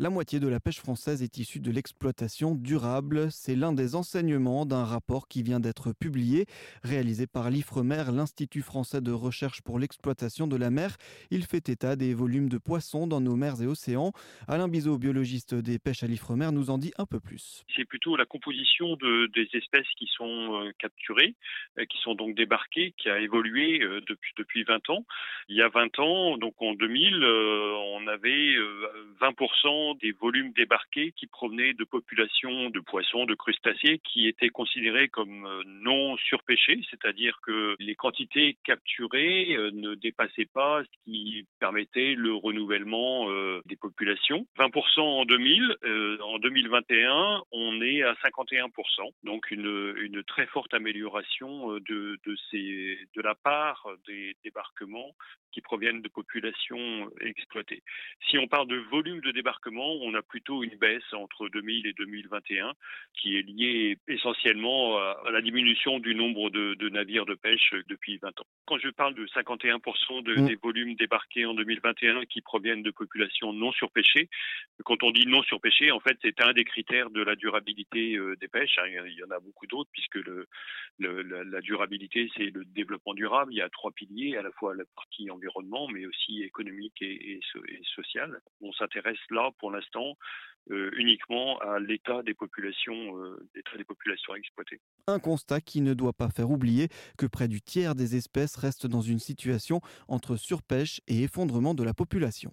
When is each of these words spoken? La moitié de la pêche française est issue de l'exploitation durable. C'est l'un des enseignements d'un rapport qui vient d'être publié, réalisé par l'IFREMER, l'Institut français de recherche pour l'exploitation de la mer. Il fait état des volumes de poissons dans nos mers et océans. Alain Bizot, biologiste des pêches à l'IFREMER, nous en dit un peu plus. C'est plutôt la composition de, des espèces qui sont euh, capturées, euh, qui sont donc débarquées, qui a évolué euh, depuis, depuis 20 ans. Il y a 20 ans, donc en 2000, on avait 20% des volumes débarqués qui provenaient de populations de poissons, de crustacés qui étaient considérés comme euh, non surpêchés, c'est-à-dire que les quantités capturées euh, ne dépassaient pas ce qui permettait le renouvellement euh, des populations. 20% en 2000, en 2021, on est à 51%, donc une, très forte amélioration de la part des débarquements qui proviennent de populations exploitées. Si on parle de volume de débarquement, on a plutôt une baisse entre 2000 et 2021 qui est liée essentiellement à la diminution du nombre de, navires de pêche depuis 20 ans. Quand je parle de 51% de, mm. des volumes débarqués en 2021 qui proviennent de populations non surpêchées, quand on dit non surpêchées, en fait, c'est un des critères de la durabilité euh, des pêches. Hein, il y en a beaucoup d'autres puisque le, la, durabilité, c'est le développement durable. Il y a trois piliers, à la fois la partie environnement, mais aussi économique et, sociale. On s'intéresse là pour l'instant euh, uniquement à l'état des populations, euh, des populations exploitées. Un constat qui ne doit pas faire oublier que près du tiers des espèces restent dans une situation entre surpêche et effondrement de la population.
La 0.00 0.08
moitié 0.08 0.40
de 0.40 0.48
la 0.48 0.60
pêche 0.60 0.78
française 0.78 1.22
est 1.22 1.36
issue 1.36 1.60
de 1.60 1.70
l'exploitation 1.70 2.54
durable. 2.54 3.30
C'est 3.30 3.54
l'un 3.54 3.74
des 3.74 3.94
enseignements 3.94 4.64
d'un 4.64 4.82
rapport 4.82 5.28
qui 5.28 5.42
vient 5.42 5.60
d'être 5.60 5.92
publié, 5.92 6.46
réalisé 6.82 7.26
par 7.26 7.50
l'IFREMER, 7.50 8.04
l'Institut 8.10 8.62
français 8.62 9.02
de 9.02 9.12
recherche 9.12 9.60
pour 9.60 9.78
l'exploitation 9.78 10.46
de 10.46 10.56
la 10.56 10.70
mer. 10.70 10.96
Il 11.30 11.44
fait 11.44 11.68
état 11.68 11.96
des 11.96 12.14
volumes 12.14 12.48
de 12.48 12.56
poissons 12.56 13.06
dans 13.06 13.20
nos 13.20 13.36
mers 13.36 13.60
et 13.60 13.66
océans. 13.66 14.12
Alain 14.48 14.68
Bizot, 14.68 14.96
biologiste 14.96 15.54
des 15.54 15.78
pêches 15.78 16.02
à 16.02 16.06
l'IFREMER, 16.06 16.50
nous 16.50 16.70
en 16.70 16.78
dit 16.78 16.92
un 16.96 17.04
peu 17.04 17.20
plus. 17.20 17.62
C'est 17.76 17.84
plutôt 17.84 18.16
la 18.16 18.24
composition 18.24 18.96
de, 18.96 19.26
des 19.34 19.50
espèces 19.52 19.90
qui 19.98 20.08
sont 20.16 20.64
euh, 20.64 20.72
capturées, 20.78 21.34
euh, 21.78 21.84
qui 21.84 21.98
sont 21.98 22.14
donc 22.14 22.34
débarquées, 22.34 22.94
qui 22.96 23.10
a 23.10 23.20
évolué 23.20 23.82
euh, 23.82 24.00
depuis, 24.08 24.32
depuis 24.38 24.62
20 24.62 24.88
ans. 24.88 25.04
Il 25.50 25.56
y 25.56 25.60
a 25.62 25.68
20 25.68 25.98
ans, 25.98 26.38
donc 26.38 26.54
en 26.62 26.72
2000, 26.72 27.22
on 27.22 28.06
avait 28.06 28.54
20% 29.20 29.89
des 29.94 30.12
volumes 30.12 30.52
débarqués 30.52 31.12
qui 31.12 31.26
provenaient 31.26 31.74
de 31.74 31.84
populations 31.84 32.70
de 32.70 32.80
poissons, 32.80 33.24
de 33.24 33.34
crustacés 33.34 34.00
qui 34.04 34.28
étaient 34.28 34.48
considérés 34.48 35.08
comme 35.08 35.46
euh, 35.46 35.62
non 35.66 36.16
surpêchés, 36.16 36.80
c'est-à-dire 36.90 37.38
que 37.42 37.76
les 37.78 37.94
quantités 37.94 38.56
capturées 38.64 39.56
euh, 39.56 39.70
ne 39.72 39.94
dépassaient 39.94 40.48
pas 40.52 40.82
ce 40.82 41.04
qui 41.04 41.46
permettait 41.58 42.14
le 42.14 42.34
renouvellement 42.34 43.30
euh, 43.30 43.60
des 43.66 43.76
populations. 43.76 44.46
20% 44.58 45.00
en 45.00 45.24
2000, 45.24 45.76
en 46.22 46.38
2021, 46.38 47.42
on 47.52 47.80
est 47.82 48.02
à 48.02 48.14
51%, 48.14 48.68
donc 49.24 49.50
une, 49.50 50.22
très 50.26 50.46
forte 50.46 50.74
amélioration 50.74 51.78
de 51.78 52.18
la 53.16 53.34
part 53.34 53.86
des 54.06 54.36
débarquements 54.44 55.14
qui 55.52 55.60
proviennent 55.60 56.02
de 56.02 56.08
populations 56.08 57.10
exploitées. 57.20 57.82
Si 58.28 58.38
on 58.38 58.46
parle 58.46 58.68
de 58.68 58.76
volume 58.90 59.20
de 59.20 59.30
débarquement, 59.30 59.94
on 60.02 60.14
a 60.14 60.22
plutôt 60.22 60.62
une 60.62 60.76
baisse 60.76 61.12
entre 61.12 61.48
2000 61.48 61.86
et 61.86 61.92
2021 61.94 62.72
qui 63.14 63.36
est 63.36 63.42
liée 63.42 63.98
essentiellement 64.08 64.98
à 64.98 65.30
la 65.30 65.40
diminution 65.40 65.98
du 65.98 66.14
nombre 66.14 66.50
de, 66.50 66.88
navires 66.88 67.26
de 67.26 67.34
pêche 67.34 67.74
depuis 67.88 68.18
20 68.18 68.28
ans. 68.28 68.46
Quand 68.66 68.78
je 68.78 68.88
parle 68.88 69.14
de 69.14 69.26
51% 69.26 70.22
de, 70.22 70.34
mm. 70.34 70.46
des 70.46 70.56
volumes 70.56 70.94
débarqués 70.94 71.46
en 71.46 71.54
2021 71.54 72.24
qui 72.26 72.40
proviennent 72.40 72.82
de 72.82 72.90
populations 72.90 73.52
non 73.52 73.72
surpêchées, 73.72 74.28
quand 74.84 75.02
on 75.02 75.10
dit 75.10 75.26
non 75.26 75.42
surpêchées, 75.42 75.90
en 75.90 76.00
fait, 76.00 76.16
c'est 76.22 76.40
un 76.42 76.52
des 76.52 76.64
critères 76.64 77.10
de 77.10 77.22
la 77.22 77.36
durabilité 77.36 78.16
euh, 78.16 78.36
des 78.36 78.48
pêches. 78.48 78.78
Hein, 78.78 79.04
il 79.06 79.14
y 79.14 79.24
en 79.24 79.30
a 79.30 79.40
beaucoup 79.40 79.66
d'autres 79.66 79.90
puisque 79.92 80.16
le, 80.16 80.46
la, 80.98 81.60
durabilité, 81.60 82.30
c'est 82.36 82.50
le 82.50 82.64
développement 82.64 83.14
durable. 83.14 83.52
Il 83.52 83.58
y 83.58 83.62
a 83.62 83.68
trois 83.68 83.90
piliers, 83.90 84.36
à 84.36 84.42
la 84.42 84.50
fois 84.52 84.74
la 84.74 84.84
partie 84.94 85.30
environnement, 85.40 85.88
mais 85.88 86.06
aussi 86.06 86.42
économique 86.42 87.00
et, 87.00 87.40
sociale. 87.94 88.40
On 88.60 88.72
s'intéresse 88.72 89.18
là 89.30 89.50
pour 89.58 89.70
l'instant 89.70 90.16
euh, 90.70 90.90
uniquement 90.96 91.58
à 91.60 91.78
l'état 91.78 92.22
des 92.22 92.34
populations, 92.34 93.16
euh, 93.18 93.48
des 93.54 93.84
populations 93.84 94.34
exploitées. 94.34 94.80
Un 95.06 95.18
constat 95.18 95.60
qui 95.60 95.80
ne 95.80 95.94
doit 95.94 96.12
pas 96.12 96.28
faire 96.28 96.50
oublier 96.50 96.88
que 97.16 97.26
près 97.26 97.48
du 97.48 97.60
tiers 97.62 97.94
des 97.94 98.16
espèces 98.16 98.56
restent 98.56 98.86
dans 98.86 99.00
une 99.00 99.18
situation 99.18 99.80
entre 100.06 100.36
surpêche 100.36 101.00
et 101.08 101.22
effondrement 101.22 101.74
de 101.74 101.82
la 101.82 101.94
population. 101.94 102.52